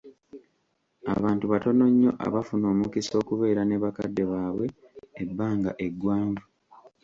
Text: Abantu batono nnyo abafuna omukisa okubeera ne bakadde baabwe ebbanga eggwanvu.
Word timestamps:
Abantu 1.15 1.45
batono 1.51 1.83
nnyo 1.91 2.11
abafuna 2.25 2.65
omukisa 2.73 3.13
okubeera 3.21 3.61
ne 3.65 3.77
bakadde 3.83 4.23
baabwe 4.31 4.65
ebbanga 5.23 5.71
eggwanvu. 5.85 6.45